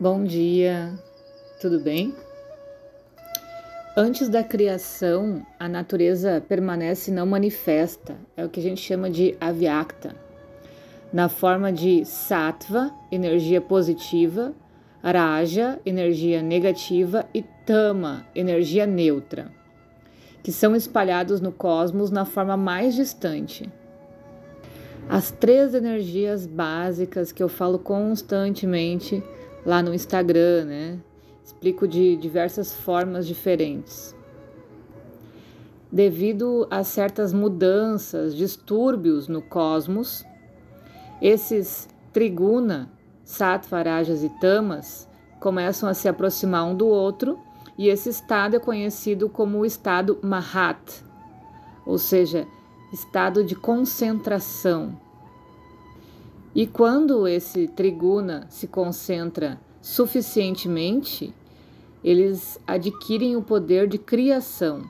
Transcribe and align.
Bom 0.00 0.24
dia, 0.24 0.98
tudo 1.60 1.78
bem? 1.78 2.14
Antes 3.94 4.30
da 4.30 4.42
criação, 4.42 5.44
a 5.58 5.68
natureza 5.68 6.42
permanece 6.48 7.10
não 7.10 7.26
manifesta, 7.26 8.16
é 8.34 8.42
o 8.42 8.48
que 8.48 8.60
a 8.60 8.62
gente 8.62 8.80
chama 8.80 9.10
de 9.10 9.36
avyakta, 9.38 10.16
na 11.12 11.28
forma 11.28 11.70
de 11.70 12.02
sattva, 12.06 12.90
energia 13.12 13.60
positiva, 13.60 14.54
raja, 15.04 15.78
energia 15.84 16.40
negativa 16.40 17.26
e 17.34 17.42
tama, 17.66 18.24
energia 18.34 18.86
neutra, 18.86 19.52
que 20.42 20.50
são 20.50 20.74
espalhados 20.74 21.42
no 21.42 21.52
cosmos 21.52 22.10
na 22.10 22.24
forma 22.24 22.56
mais 22.56 22.94
distante. 22.94 23.70
As 25.10 25.30
três 25.30 25.74
energias 25.74 26.46
básicas 26.46 27.32
que 27.32 27.42
eu 27.42 27.50
falo 27.50 27.78
constantemente 27.78 29.22
lá 29.64 29.82
no 29.82 29.94
Instagram, 29.94 30.64
né? 30.64 30.98
Explico 31.44 31.86
de 31.86 32.16
diversas 32.16 32.72
formas 32.72 33.26
diferentes. 33.26 34.14
Devido 35.90 36.68
a 36.70 36.84
certas 36.84 37.32
mudanças, 37.32 38.34
distúrbios 38.34 39.26
no 39.26 39.42
cosmos, 39.42 40.24
esses 41.20 41.88
triguna, 42.12 42.90
sattva, 43.24 43.82
rajas 43.82 44.22
e 44.22 44.28
tamas 44.40 45.08
começam 45.40 45.88
a 45.88 45.94
se 45.94 46.08
aproximar 46.08 46.64
um 46.64 46.76
do 46.76 46.86
outro 46.86 47.38
e 47.76 47.88
esse 47.88 48.08
estado 48.08 48.56
é 48.56 48.58
conhecido 48.60 49.28
como 49.28 49.58
o 49.58 49.66
estado 49.66 50.18
Mahat, 50.22 51.04
ou 51.86 51.98
seja, 51.98 52.46
estado 52.92 53.42
de 53.42 53.54
concentração, 53.54 55.00
e 56.54 56.66
quando 56.66 57.28
esse 57.28 57.68
triguna 57.68 58.46
se 58.48 58.66
concentra 58.66 59.60
suficientemente, 59.80 61.32
eles 62.02 62.58
adquirem 62.66 63.36
o 63.36 63.42
poder 63.42 63.86
de 63.86 63.98
criação. 63.98 64.82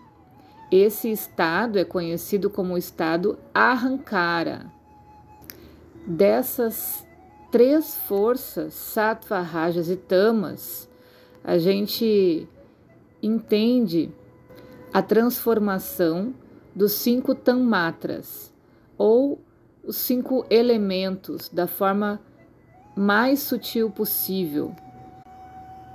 Esse 0.71 1.11
estado 1.11 1.79
é 1.79 1.85
conhecido 1.85 2.49
como 2.49 2.75
o 2.75 2.79
estado 2.79 3.39
arrancara. 3.53 4.71
Dessas 6.07 7.05
três 7.51 7.97
forças, 7.97 8.73
sattva, 8.75 9.41
rajas 9.41 9.91
e 9.91 9.97
tamas, 9.97 10.89
a 11.43 11.59
gente 11.59 12.49
entende 13.23 14.11
a 14.93 15.03
transformação 15.03 16.33
dos 16.75 16.93
cinco 16.93 17.35
tanmatras, 17.35 18.53
ou 18.97 19.41
os 19.85 19.97
cinco 19.97 20.45
elementos 20.51 21.49
da 21.49 21.67
forma 21.67 22.21
mais 22.95 23.41
sutil 23.41 23.91
possível. 23.91 24.75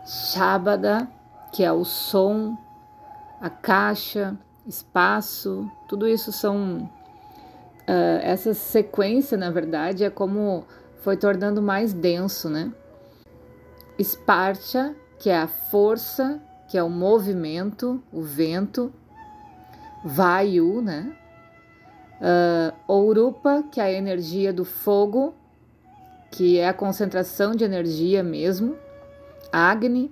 Shabada, 0.06 1.08
que 1.52 1.64
é 1.64 1.72
o 1.72 1.84
som, 1.84 2.58
a 3.40 3.50
caixa, 3.50 4.38
espaço, 4.68 5.70
tudo 5.88 6.08
isso 6.08 6.32
são. 6.32 6.90
Uh, 7.88 8.20
essa 8.22 8.54
sequência, 8.54 9.38
na 9.38 9.52
verdade, 9.52 10.04
é 10.04 10.10
como 10.10 10.66
foi 11.02 11.16
tornando 11.16 11.62
mais 11.62 11.94
denso, 11.94 12.50
né? 12.50 12.74
Sparcha, 14.02 14.96
que 15.20 15.30
é 15.30 15.38
a 15.38 15.48
força, 15.48 16.42
que 16.68 16.78
é 16.78 16.84
o 16.84 16.90
movimento, 16.90 18.02
o 18.12 18.22
vento. 18.22 18.92
Vayu, 20.04 20.82
né? 20.82 21.16
Uh, 22.22 22.74
Ourupa, 22.88 23.64
que 23.72 23.80
é 23.80 23.84
a 23.84 23.92
energia 23.92 24.54
do 24.54 24.64
fogo, 24.64 25.34
que 26.32 26.58
é 26.58 26.68
a 26.68 26.74
concentração 26.74 27.56
de 27.56 27.64
energia 27.64 28.24
mesmo. 28.24 28.76
Agni. 29.52 30.12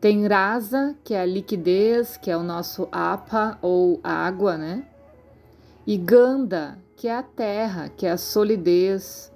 Tem 0.00 0.26
Rasa, 0.26 0.96
que 1.04 1.14
é 1.14 1.20
a 1.20 1.26
liquidez, 1.26 2.16
que 2.16 2.30
é 2.30 2.36
o 2.36 2.42
nosso 2.42 2.88
apa 2.90 3.56
ou 3.62 4.00
água, 4.02 4.56
né? 4.56 4.84
E 5.86 5.96
Ganda, 5.96 6.76
que 6.96 7.06
é 7.06 7.16
a 7.16 7.22
terra, 7.22 7.88
que 7.88 8.06
é 8.06 8.10
a 8.10 8.16
solidez. 8.16 9.30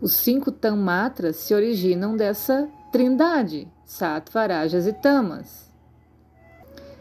Os 0.00 0.12
cinco 0.12 0.50
Tanmatras 0.50 1.36
se 1.36 1.54
originam 1.54 2.16
dessa 2.16 2.68
trindade, 2.92 3.68
Sattva, 3.84 4.46
Rajas 4.46 4.86
e 4.86 4.92
Tamas. 4.92 5.70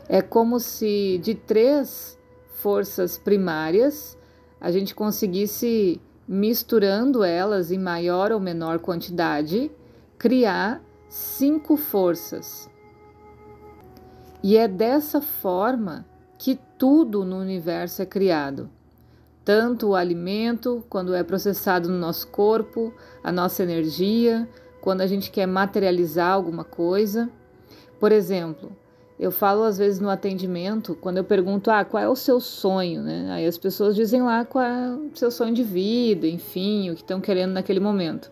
É 0.08 0.22
como 0.22 0.60
se 0.60 1.20
de 1.22 1.36
três 1.36 2.19
forças 2.62 3.18
primárias, 3.18 4.18
a 4.60 4.72
gente 4.72 4.94
conseguisse, 4.94 6.02
misturando 6.28 7.24
elas 7.24 7.72
em 7.72 7.78
maior 7.78 8.32
ou 8.32 8.40
menor 8.40 8.80
quantidade, 8.80 9.72
criar 10.18 10.82
cinco 11.08 11.78
forças. 11.78 12.70
E 14.44 14.58
é 14.58 14.68
dessa 14.68 15.22
forma 15.22 16.06
que 16.38 16.60
tudo 16.78 17.26
no 17.26 17.38
universo 17.38 18.02
é 18.02 18.06
criado. 18.06 18.70
Tanto 19.44 19.90
o 19.90 19.96
alimento, 19.96 20.84
quando 20.90 21.14
é 21.14 21.24
processado 21.24 21.90
no 21.90 21.98
nosso 21.98 22.28
corpo, 22.28 22.94
a 23.24 23.32
nossa 23.32 23.64
energia, 23.64 24.48
quando 24.80 25.02
a 25.02 25.08
gente 25.08 25.32
quer 25.32 25.48
materializar 25.48 26.32
alguma 26.32 26.64
coisa. 26.64 27.30
Por 28.00 28.12
exemplo, 28.12 28.72
eu 29.20 29.32
falo 29.32 29.64
às 29.64 29.78
vezes 29.78 30.00
no 30.00 30.10
atendimento, 30.10 30.96
quando 30.96 31.18
eu 31.18 31.26
pergunto, 31.26 31.70
ah, 31.70 31.84
qual 31.84 32.02
é 32.02 32.08
o 32.08 32.16
seu 32.16 32.40
sonho, 32.40 33.04
né? 33.04 33.28
Aí 33.32 33.46
as 33.46 33.58
pessoas 33.58 33.94
dizem 33.94 34.22
lá 34.22 34.46
qual 34.46 34.64
é 34.64 34.96
o 34.96 35.12
seu 35.14 35.30
sonho 35.30 35.54
de 35.54 35.64
vida, 35.64 36.26
enfim, 36.26 36.90
o 36.90 36.96
que 36.96 37.02
estão 37.02 37.20
querendo 37.20 37.52
naquele 37.52 37.82
momento. 37.82 38.32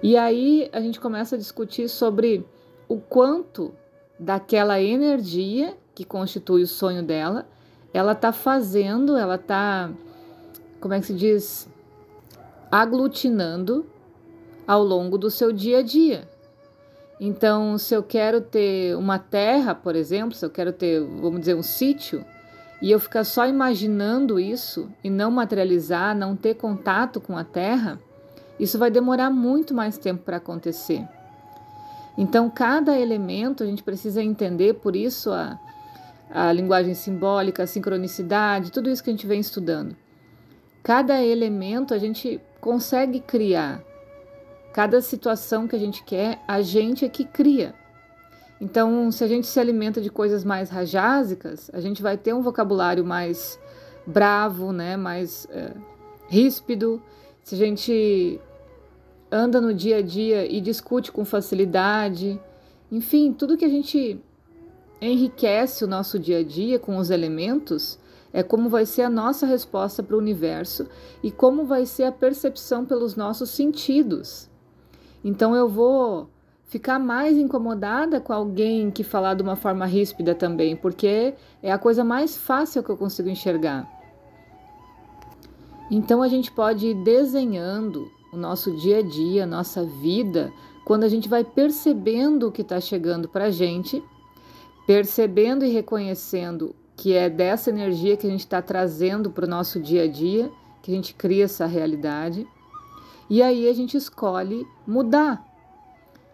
E 0.00 0.16
aí 0.16 0.70
a 0.72 0.80
gente 0.80 1.00
começa 1.00 1.34
a 1.34 1.38
discutir 1.38 1.88
sobre 1.88 2.46
o 2.88 2.98
quanto 3.00 3.74
daquela 4.18 4.80
energia 4.80 5.76
que 5.96 6.04
constitui 6.04 6.62
o 6.62 6.66
sonho 6.66 7.02
dela, 7.02 7.44
ela 7.92 8.12
está 8.12 8.32
fazendo, 8.32 9.16
ela 9.16 9.34
está, 9.34 9.90
como 10.80 10.94
é 10.94 11.00
que 11.00 11.06
se 11.06 11.14
diz, 11.14 11.68
aglutinando 12.70 13.84
ao 14.64 14.84
longo 14.84 15.18
do 15.18 15.28
seu 15.28 15.50
dia 15.50 15.78
a 15.78 15.82
dia. 15.82 16.28
Então, 17.18 17.78
se 17.78 17.94
eu 17.94 18.02
quero 18.02 18.40
ter 18.40 18.94
uma 18.96 19.18
terra, 19.18 19.74
por 19.74 19.96
exemplo, 19.96 20.34
se 20.34 20.44
eu 20.44 20.50
quero 20.50 20.72
ter, 20.72 21.00
vamos 21.00 21.40
dizer, 21.40 21.54
um 21.54 21.62
sítio, 21.62 22.24
e 22.80 22.90
eu 22.90 23.00
ficar 23.00 23.24
só 23.24 23.46
imaginando 23.46 24.38
isso 24.38 24.90
e 25.02 25.08
não 25.08 25.30
materializar, 25.30 26.14
não 26.14 26.36
ter 26.36 26.54
contato 26.54 27.20
com 27.20 27.36
a 27.36 27.42
terra, 27.42 27.98
isso 28.60 28.78
vai 28.78 28.90
demorar 28.90 29.30
muito 29.30 29.72
mais 29.72 29.96
tempo 29.96 30.22
para 30.24 30.36
acontecer. 30.36 31.06
Então, 32.18 32.50
cada 32.50 32.98
elemento 32.98 33.62
a 33.62 33.66
gente 33.66 33.82
precisa 33.82 34.22
entender, 34.22 34.74
por 34.74 34.94
isso 34.94 35.30
a, 35.30 35.58
a 36.30 36.52
linguagem 36.52 36.94
simbólica, 36.94 37.62
a 37.62 37.66
sincronicidade, 37.66 38.72
tudo 38.72 38.90
isso 38.90 39.02
que 39.02 39.10
a 39.10 39.12
gente 39.12 39.26
vem 39.26 39.40
estudando. 39.40 39.96
Cada 40.82 41.22
elemento 41.22 41.94
a 41.94 41.98
gente 41.98 42.40
consegue 42.60 43.20
criar 43.20 43.82
Cada 44.76 45.00
situação 45.00 45.66
que 45.66 45.74
a 45.74 45.78
gente 45.78 46.04
quer, 46.04 46.38
a 46.46 46.60
gente 46.60 47.02
é 47.02 47.08
que 47.08 47.24
cria. 47.24 47.74
Então, 48.60 49.10
se 49.10 49.24
a 49.24 49.26
gente 49.26 49.46
se 49.46 49.58
alimenta 49.58 50.02
de 50.02 50.10
coisas 50.10 50.44
mais 50.44 50.68
rajásicas, 50.68 51.70
a 51.72 51.80
gente 51.80 52.02
vai 52.02 52.18
ter 52.18 52.34
um 52.34 52.42
vocabulário 52.42 53.02
mais 53.02 53.58
bravo, 54.06 54.72
né, 54.72 54.94
mais 54.94 55.48
é, 55.50 55.72
ríspido. 56.28 57.02
Se 57.42 57.54
a 57.54 57.58
gente 57.58 58.38
anda 59.32 59.62
no 59.62 59.72
dia 59.72 59.96
a 59.96 60.02
dia 60.02 60.44
e 60.44 60.60
discute 60.60 61.10
com 61.10 61.24
facilidade, 61.24 62.38
enfim, 62.92 63.32
tudo 63.32 63.56
que 63.56 63.64
a 63.64 63.70
gente 63.70 64.22
enriquece 65.00 65.86
o 65.86 65.88
nosso 65.88 66.18
dia 66.18 66.40
a 66.40 66.44
dia 66.44 66.78
com 66.78 66.98
os 66.98 67.08
elementos 67.08 67.98
é 68.30 68.42
como 68.42 68.68
vai 68.68 68.84
ser 68.84 69.04
a 69.04 69.08
nossa 69.08 69.46
resposta 69.46 70.02
para 70.02 70.16
o 70.16 70.18
universo 70.18 70.86
e 71.22 71.30
como 71.30 71.64
vai 71.64 71.86
ser 71.86 72.04
a 72.04 72.12
percepção 72.12 72.84
pelos 72.84 73.16
nossos 73.16 73.48
sentidos. 73.48 74.54
Então 75.26 75.56
eu 75.56 75.68
vou 75.68 76.30
ficar 76.66 77.00
mais 77.00 77.36
incomodada 77.36 78.20
com 78.20 78.32
alguém 78.32 78.92
que 78.92 79.02
falar 79.02 79.34
de 79.34 79.42
uma 79.42 79.56
forma 79.56 79.84
ríspida 79.84 80.36
também, 80.36 80.76
porque 80.76 81.34
é 81.60 81.72
a 81.72 81.78
coisa 81.78 82.04
mais 82.04 82.36
fácil 82.36 82.80
que 82.80 82.90
eu 82.90 82.96
consigo 82.96 83.28
enxergar. 83.28 83.90
Então 85.90 86.22
a 86.22 86.28
gente 86.28 86.52
pode 86.52 86.86
ir 86.86 86.94
desenhando 87.02 88.08
o 88.32 88.36
nosso 88.36 88.76
dia 88.76 88.98
a 88.98 89.02
dia, 89.02 89.42
a 89.42 89.46
nossa 89.48 89.84
vida, 89.84 90.52
quando 90.84 91.02
a 91.02 91.08
gente 91.08 91.28
vai 91.28 91.42
percebendo 91.42 92.46
o 92.46 92.52
que 92.52 92.62
está 92.62 92.80
chegando 92.80 93.28
para 93.28 93.46
a 93.46 93.50
gente, 93.50 94.00
percebendo 94.86 95.64
e 95.64 95.70
reconhecendo 95.70 96.72
que 96.94 97.14
é 97.14 97.28
dessa 97.28 97.68
energia 97.70 98.16
que 98.16 98.28
a 98.28 98.30
gente 98.30 98.40
está 98.46 98.62
trazendo 98.62 99.28
para 99.28 99.44
o 99.44 99.50
nosso 99.50 99.80
dia 99.80 100.04
a 100.04 100.08
dia, 100.08 100.52
que 100.84 100.92
a 100.92 100.94
gente 100.94 101.14
cria 101.14 101.46
essa 101.46 101.66
realidade. 101.66 102.46
E 103.28 103.42
aí 103.42 103.68
a 103.68 103.72
gente 103.72 103.96
escolhe 103.96 104.66
mudar. 104.86 105.44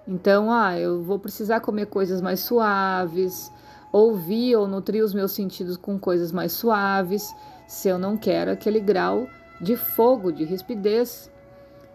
Então, 0.06 0.52
ah, 0.52 0.78
eu 0.78 1.02
vou 1.02 1.18
precisar 1.18 1.60
comer 1.60 1.86
coisas 1.86 2.20
mais 2.20 2.40
suaves, 2.40 3.50
ouvir 3.92 4.56
ou 4.56 4.66
nutrir 4.66 5.04
os 5.04 5.14
meus 5.14 5.32
sentidos 5.32 5.76
com 5.76 5.98
coisas 5.98 6.32
mais 6.32 6.52
suaves, 6.52 7.34
se 7.66 7.88
eu 7.88 7.98
não 7.98 8.16
quero 8.16 8.50
aquele 8.50 8.80
grau 8.80 9.26
de 9.60 9.76
fogo, 9.76 10.32
de 10.32 10.44
rispidez 10.44 11.30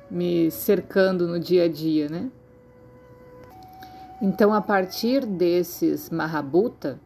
me 0.10 0.50
cercando 0.50 1.28
no 1.28 1.40
dia 1.40 1.66
a 1.66 1.68
dia, 1.68 2.08
né? 2.08 2.32
Então, 4.22 4.54
a 4.54 4.62
partir 4.62 5.26
desses 5.26 6.10
Mahabhuta, 6.10 7.00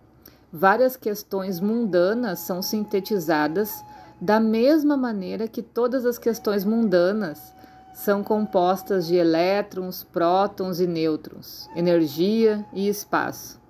várias 0.54 0.96
questões 0.96 1.60
mundanas 1.60 2.40
são 2.40 2.62
sintetizadas 2.62 3.84
da 4.20 4.40
mesma 4.40 4.96
maneira 4.96 5.48
que 5.48 5.62
todas 5.62 6.06
as 6.06 6.18
questões 6.18 6.64
mundanas 6.64 7.54
são 8.02 8.24
compostas 8.24 9.06
de 9.06 9.16
elétrons, 9.16 10.04
prótons 10.04 10.80
e 10.80 10.88
nêutrons, 10.88 11.70
energia 11.76 12.66
e 12.74 12.88
espaço. 12.88 13.62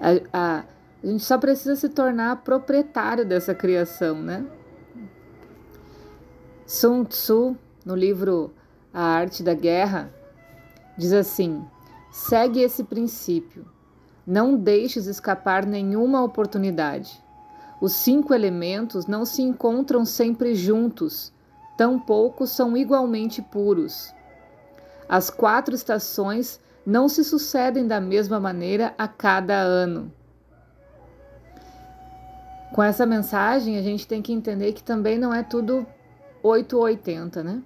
A, 0.00 0.10
a, 0.32 0.64
a 1.02 1.06
gente 1.06 1.24
só 1.24 1.36
precisa 1.36 1.74
se 1.74 1.88
tornar 1.88 2.44
proprietário 2.44 3.26
dessa 3.26 3.52
criação, 3.52 4.22
né? 4.22 4.46
Sun 6.64 7.02
Tzu, 7.02 7.56
no 7.84 7.96
livro 7.96 8.54
A 8.94 9.02
Arte 9.02 9.42
da 9.42 9.54
Guerra, 9.54 10.14
diz 10.96 11.12
assim: 11.12 11.64
segue 12.12 12.60
esse 12.60 12.84
princípio. 12.84 13.66
Não 14.24 14.56
deixes 14.56 15.06
escapar 15.06 15.66
nenhuma 15.66 16.22
oportunidade. 16.22 17.20
Os 17.80 17.92
cinco 17.92 18.32
elementos 18.32 19.08
não 19.08 19.24
se 19.24 19.42
encontram 19.42 20.04
sempre 20.04 20.54
juntos, 20.54 21.32
tampouco 21.76 22.46
são 22.46 22.76
igualmente 22.76 23.42
puros. 23.42 24.14
As 25.08 25.30
quatro 25.30 25.74
estações 25.74 26.60
não 26.84 27.08
se 27.08 27.24
sucedem 27.24 27.86
da 27.86 28.00
mesma 28.00 28.40
maneira 28.40 28.94
a 28.96 29.06
cada 29.06 29.54
ano. 29.54 30.12
Com 32.72 32.82
essa 32.82 33.06
mensagem, 33.06 33.76
a 33.76 33.82
gente 33.82 34.06
tem 34.06 34.20
que 34.20 34.32
entender 34.32 34.72
que 34.72 34.82
também 34.82 35.18
não 35.18 35.32
é 35.32 35.42
tudo 35.42 35.86
8 36.42 36.76
ou 36.76 36.82
80, 36.84 37.42
né? 37.42 37.62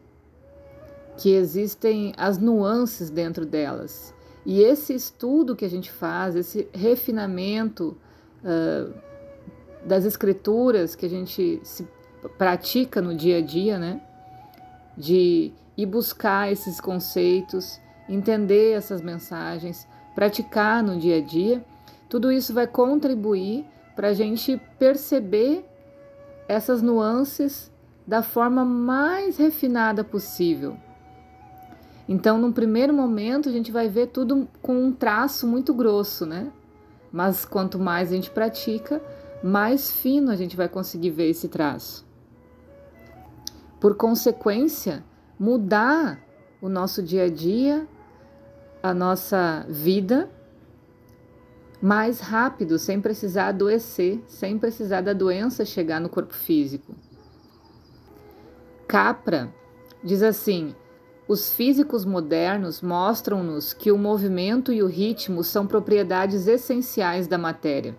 Que 1.17 1.35
existem 1.35 2.13
as 2.17 2.39
nuances 2.39 3.11
dentro 3.11 3.45
delas. 3.45 4.15
E 4.45 4.63
esse 4.63 4.95
estudo 4.95 5.57
que 5.57 5.65
a 5.65 5.71
gente 5.71 5.91
faz, 5.91 6.35
esse 6.35 6.69
refinamento 6.73 7.97
uh, 8.43 8.95
das 9.85 10.05
escrituras 10.05 10.95
que 10.95 11.07
a 11.07 11.11
gente 11.11 11.61
se 11.63 11.87
pratica 12.29 13.01
no 13.01 13.15
dia 13.15 13.39
a 13.39 13.41
dia, 13.41 13.79
né? 13.79 14.01
De 14.97 15.53
ir 15.77 15.87
buscar 15.87 16.51
esses 16.51 16.81
conceitos, 16.81 17.81
entender 18.09 18.73
essas 18.73 19.01
mensagens, 19.01 19.87
praticar 20.15 20.83
no 20.83 20.99
dia 20.99 21.19
a 21.19 21.21
dia, 21.21 21.65
tudo 22.09 22.31
isso 22.31 22.53
vai 22.53 22.67
contribuir 22.67 23.65
para 23.95 24.09
a 24.09 24.13
gente 24.13 24.61
perceber 24.79 25.65
essas 26.49 26.83
nuances 26.83 27.71
da 28.07 28.23
forma 28.23 28.65
mais 28.65 29.37
refinada 29.37 30.03
possível. 30.03 30.77
Então, 32.09 32.37
num 32.37 32.51
primeiro 32.51 32.93
momento, 32.93 33.49
a 33.49 33.53
gente 33.53 33.71
vai 33.71 33.89
ver 33.89 34.09
tudo 34.09 34.49
com 34.61 34.75
um 34.75 34.93
traço 34.93 35.47
muito 35.47 35.73
grosso, 35.73 36.27
né? 36.27 36.51
Mas 37.13 37.45
quanto 37.45 37.79
mais 37.79 38.11
a 38.11 38.17
gente 38.17 38.31
pratica, 38.31 39.01
mais 39.45 39.93
fino 39.93 40.31
a 40.33 40.37
gente 40.37 40.57
vai 40.57 40.69
conseguir 40.69 41.11
ver 41.11 41.31
esse 41.31 41.47
traço. 41.49 42.05
Por 43.81 43.97
consequência, 43.97 45.03
mudar 45.39 46.21
o 46.61 46.69
nosso 46.69 47.03
dia 47.03 47.25
a 47.25 47.29
dia, 47.31 47.89
a 48.83 48.93
nossa 48.93 49.65
vida 49.69 50.31
mais 51.81 52.21
rápido, 52.21 52.79
sem 52.79 53.01
precisar 53.01 53.49
adoecer, 53.49 54.23
sem 54.27 54.59
precisar 54.59 55.01
da 55.01 55.15
doença 55.15 55.65
chegar 55.65 55.99
no 55.99 56.11
corpo 56.11 56.35
físico. 56.35 56.95
Capra 58.87 59.53
diz 60.05 60.23
assim: 60.23 60.75
os 61.27 61.53
físicos 61.53 62.05
modernos 62.05 62.83
mostram-nos 62.83 63.73
que 63.73 63.91
o 63.91 63.97
movimento 63.97 64.73
e 64.73 64.83
o 64.83 64.87
ritmo 64.87 65.43
são 65.43 65.67
propriedades 65.67 66.47
essenciais 66.47 67.27
da 67.27 67.39
matéria 67.39 67.97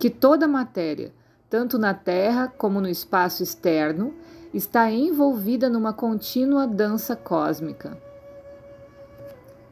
que 0.00 0.08
toda 0.08 0.48
matéria, 0.48 1.12
tanto 1.50 1.78
na 1.78 1.92
Terra 1.92 2.48
como 2.48 2.80
no 2.80 2.88
espaço 2.88 3.42
externo, 3.42 4.14
está 4.52 4.90
envolvida 4.90 5.68
numa 5.68 5.92
contínua 5.92 6.66
dança 6.66 7.14
cósmica. 7.14 7.96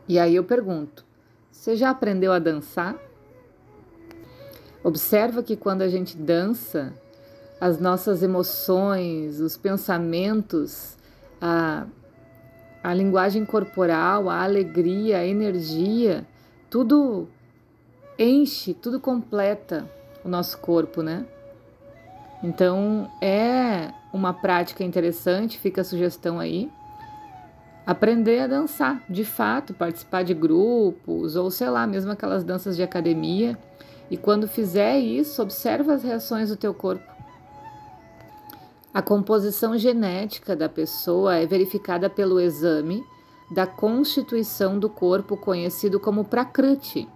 E 0.08 0.18
aí 0.18 0.34
eu 0.34 0.44
pergunto: 0.44 1.04
você 1.50 1.76
já 1.76 1.90
aprendeu 1.90 2.32
a 2.32 2.38
dançar? 2.38 2.96
Observa 4.82 5.42
que 5.42 5.56
quando 5.56 5.82
a 5.82 5.88
gente 5.88 6.16
dança, 6.16 6.94
as 7.60 7.80
nossas 7.80 8.22
emoções, 8.22 9.40
os 9.40 9.56
pensamentos, 9.56 10.96
a, 11.40 11.86
a 12.82 12.94
linguagem 12.94 13.44
corporal, 13.44 14.30
a 14.30 14.42
alegria, 14.44 15.18
a 15.18 15.26
energia, 15.26 16.26
tudo 16.70 17.28
enche, 18.18 18.72
tudo 18.72 19.00
completa 19.00 19.88
o 20.24 20.28
nosso 20.28 20.58
corpo, 20.58 21.02
né? 21.02 21.26
Então 22.42 23.10
é 23.20 23.92
uma 24.12 24.32
prática 24.32 24.84
interessante, 24.84 25.58
fica 25.58 25.80
a 25.80 25.84
sugestão 25.84 26.38
aí. 26.38 26.70
Aprender 27.86 28.40
a 28.40 28.46
dançar, 28.46 29.02
de 29.08 29.24
fato, 29.24 29.72
participar 29.74 30.22
de 30.22 30.34
grupos 30.34 31.36
ou 31.36 31.50
sei 31.50 31.70
lá, 31.70 31.86
mesmo 31.86 32.12
aquelas 32.12 32.44
danças 32.44 32.76
de 32.76 32.82
academia. 32.82 33.58
E 34.10 34.16
quando 34.16 34.46
fizer 34.46 34.98
isso, 34.98 35.42
observa 35.42 35.94
as 35.94 36.02
reações 36.02 36.50
do 36.50 36.56
teu 36.56 36.72
corpo. 36.74 37.12
A 38.92 39.02
composição 39.02 39.76
genética 39.76 40.54
da 40.54 40.68
pessoa 40.68 41.36
é 41.36 41.46
verificada 41.46 42.08
pelo 42.08 42.40
exame 42.40 43.02
da 43.50 43.66
constituição 43.66 44.78
do 44.78 44.88
corpo 44.88 45.36
conhecido 45.36 45.98
como 45.98 46.24
Prakriti 46.24 47.08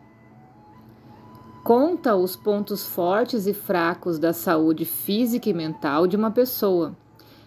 conta 1.63 2.17
os 2.17 2.35
pontos 2.35 2.85
fortes 2.85 3.47
e 3.47 3.55
fracos 3.55 4.19
da 4.19 4.33
saúde 4.33 4.85
física 4.85 5.49
e 5.49 5.55
mental 5.55 6.07
de 6.07 6.17
uma 6.17 6.31
pessoa, 6.31 6.97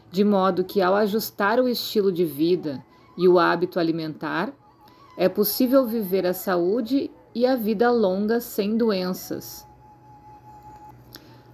de 0.09 0.23
modo 0.23 0.63
que, 0.63 0.81
ao 0.81 0.95
ajustar 0.95 1.59
o 1.59 1.67
estilo 1.67 2.11
de 2.11 2.23
vida 2.23 2.83
e 3.17 3.27
o 3.27 3.37
hábito 3.37 3.79
alimentar, 3.79 4.53
é 5.17 5.27
possível 5.27 5.85
viver 5.85 6.25
a 6.25 6.33
saúde 6.33 7.11
e 7.33 7.45
a 7.45 7.55
vida 7.55 7.91
longa 7.91 8.39
sem 8.39 8.77
doenças. 8.77 9.67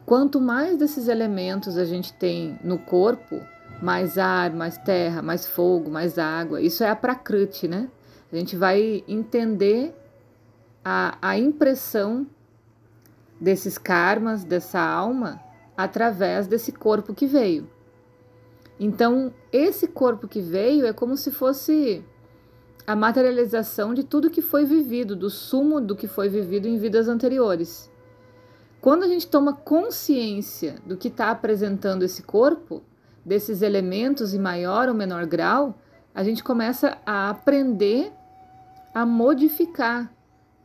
Quanto 0.06 0.40
mais 0.40 0.78
desses 0.78 1.08
elementos 1.08 1.78
a 1.78 1.86
gente 1.86 2.14
tem 2.14 2.60
no 2.64 2.78
corpo, 2.78 3.40
mais 3.82 4.18
ar, 4.18 4.52
mais 4.52 4.78
terra, 4.78 5.22
mais 5.22 5.48
fogo, 5.48 5.90
mais 5.90 6.20
água, 6.20 6.62
isso 6.62 6.84
é 6.84 6.90
a 6.90 6.96
prakriti, 6.96 7.68
né? 7.68 7.90
A 8.32 8.36
gente 8.36 8.56
vai 8.56 9.04
entender 9.08 9.96
a, 10.86 11.18
a 11.22 11.38
impressão 11.38 12.28
desses 13.42 13.80
karmas, 13.80 14.44
dessa 14.44 14.80
alma, 14.80 15.42
através 15.76 16.46
desse 16.46 16.72
corpo 16.72 17.14
que 17.16 17.26
veio. 17.26 17.68
Então, 18.80 19.34
esse 19.52 19.88
corpo 19.88 20.28
que 20.28 20.40
veio 20.40 20.86
é 20.86 20.94
como 20.94 21.18
se 21.18 21.32
fosse 21.32 22.06
a 22.86 22.96
materialização 22.96 23.94
de 23.94 24.04
tudo 24.04 24.30
que 24.30 24.42
foi 24.42 24.66
vivido, 24.66 25.16
do 25.16 25.30
sumo 25.30 25.82
do 25.82 25.96
que 25.96 26.08
foi 26.08 26.30
vivido 26.30 26.68
em 26.68 26.78
vidas 26.78 27.08
anteriores. 27.08 27.92
Quando 28.80 29.04
a 29.04 29.08
gente 29.08 29.28
toma 29.28 29.54
consciência 29.54 30.76
do 30.86 30.98
que 30.98 31.08
está 31.08 31.30
apresentando 31.30 32.04
esse 32.04 32.24
corpo, 32.24 32.84
desses 33.24 33.62
elementos 33.62 34.34
em 34.34 34.40
maior 34.40 34.88
ou 34.88 34.96
menor 34.96 35.26
grau, 35.26 35.80
a 36.14 36.24
gente 36.24 36.44
começa 36.44 36.98
a 37.06 37.30
aprender 37.30 38.12
a 38.94 39.06
modificar 39.06 40.12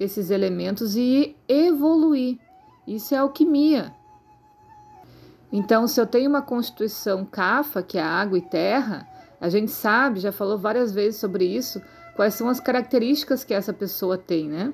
esses 0.00 0.30
elementos 0.30 0.96
e 0.96 1.36
evoluir. 1.48 2.38
Isso 2.86 3.14
é 3.14 3.18
alquimia. 3.18 3.92
Então, 5.52 5.86
se 5.86 6.00
eu 6.00 6.06
tenho 6.06 6.28
uma 6.28 6.42
constituição 6.42 7.24
CAFA, 7.24 7.82
que 7.82 7.98
é 7.98 8.02
água 8.02 8.38
e 8.38 8.42
terra, 8.42 9.08
a 9.40 9.48
gente 9.48 9.70
sabe, 9.70 10.20
já 10.20 10.32
falou 10.32 10.58
várias 10.58 10.92
vezes 10.92 11.20
sobre 11.20 11.44
isso, 11.44 11.80
quais 12.14 12.34
são 12.34 12.48
as 12.48 12.60
características 12.60 13.44
que 13.44 13.54
essa 13.54 13.72
pessoa 13.72 14.16
tem, 14.16 14.48
né? 14.48 14.72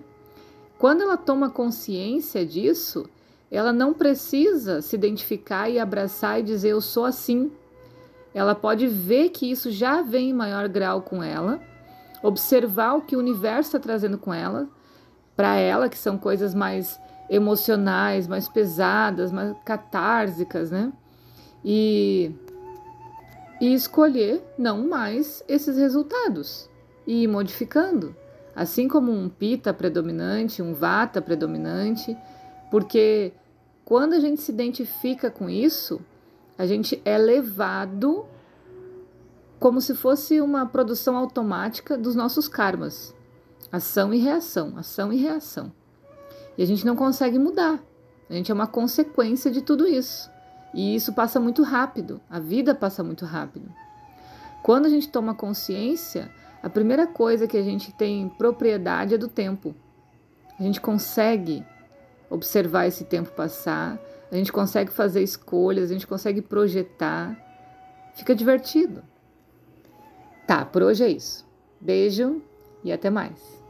Quando 0.79 1.03
ela 1.03 1.17
toma 1.17 1.51
consciência 1.51 2.45
disso, 2.45 3.09
ela 3.51 3.73
não 3.73 3.93
precisa 3.93 4.81
se 4.81 4.97
identificar 4.97 5.69
e 5.69 5.79
abraçar 5.79 6.41
e 6.41 6.43
dizer 6.43 6.71
eu 6.71 6.81
sou 6.81 7.05
assim. 7.05 7.53
Ela 8.35 8.55
pode 8.55 8.87
ver 8.87 9.29
que 9.29 9.51
isso 9.51 9.71
já 9.71 10.01
vem 10.01 10.31
em 10.31 10.33
maior 10.33 10.69
grau 10.69 11.03
com 11.03 11.23
ela, 11.23 11.61
observar 12.23 12.95
o 12.95 13.03
que 13.03 13.15
o 13.15 13.19
universo 13.19 13.69
está 13.69 13.79
trazendo 13.79 14.17
com 14.17 14.33
ela, 14.33 14.69
para 15.37 15.57
ela, 15.57 15.89
que 15.89 15.99
são 15.99 16.17
coisas 16.17 16.55
mais 16.55 16.99
emocionais, 17.33 18.29
mais 18.29 18.47
pesadas, 18.47 19.33
mais 19.33 19.57
catársicas, 19.65 20.71
né? 20.71 20.93
E, 21.65 22.31
e 23.59 23.73
escolher 23.73 24.45
não 24.59 24.87
mais 24.87 25.43
esses 25.49 25.79
resultados 25.79 26.69
e 27.07 27.23
ir 27.23 27.29
modificando, 27.29 28.15
assim 28.55 28.87
como 28.87 29.11
um 29.11 29.31
pita 29.31 29.73
predominante, 29.73 30.61
um 30.61 30.75
vata 30.75 31.23
predominante, 31.23 32.15
porque 32.71 33.33
quando 33.83 34.13
a 34.13 34.21
gente 34.21 34.43
se 34.43 34.53
identifica 34.53 35.31
com 35.31 35.49
isso, 35.49 36.03
a 36.59 36.67
gente 36.67 37.01
é 37.03 37.17
levado 37.17 38.27
como 39.59 39.81
se 39.81 39.95
fosse 39.95 40.39
uma 40.39 40.67
produção 40.67 41.17
automática 41.17 41.97
dos 41.97 42.15
nossos 42.15 42.47
karmas. 42.47 43.15
Ação 43.71 44.13
e 44.13 44.19
reação, 44.19 44.77
ação 44.77 45.11
e 45.11 45.17
reação. 45.17 45.73
E 46.57 46.63
a 46.63 46.67
gente 46.67 46.85
não 46.85 46.97
consegue 46.97 47.39
mudar. 47.39 47.83
A 48.29 48.35
gente 48.35 48.51
é 48.51 48.55
uma 48.55 48.67
consequência 48.67 49.51
de 49.51 49.63
tudo 49.63 49.87
isso. 49.87 50.31
E 50.75 50.95
isso 50.95 51.13
passa 51.13 51.39
muito 51.39 51.63
rápido, 51.63 52.21
a 52.31 52.41
vida 52.41 52.75
passa 52.75 53.03
muito 53.03 53.25
rápido. 53.25 53.71
Quando 54.63 54.87
a 54.87 54.89
gente 54.89 55.09
toma 55.09 55.35
consciência, 55.35 56.31
a 56.63 56.71
primeira 56.71 57.07
coisa 57.07 57.47
que 57.47 57.57
a 57.57 57.63
gente 57.63 57.93
tem 57.93 58.29
propriedade 58.29 59.15
é 59.15 59.19
do 59.19 59.29
tempo. 59.29 59.75
A 60.59 60.63
gente 60.63 60.81
consegue 60.81 61.65
observar 62.31 62.87
esse 62.87 63.05
tempo 63.05 63.31
passar, 63.33 63.99
a 64.31 64.37
gente 64.37 64.53
consegue 64.53 64.91
fazer 64.91 65.23
escolhas, 65.23 65.91
a 65.91 65.93
gente 65.93 66.07
consegue 66.07 66.41
projetar. 66.41 67.37
Fica 68.15 68.35
divertido. 68.35 69.03
Tá, 70.47 70.65
por 70.65 70.83
hoje 70.83 71.05
é 71.05 71.11
isso. 71.11 71.47
Beijo 71.81 72.41
e 72.83 72.93
até 72.93 73.11
mais. 73.11 73.62